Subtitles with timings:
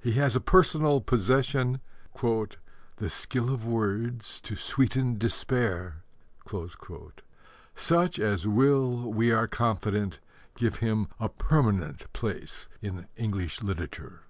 [0.00, 1.82] He has a personal possession
[2.22, 6.02] The skill of words to sweeten despair,
[7.76, 10.18] such as will, we are confident,
[10.54, 14.22] give him a permanent place in English literature.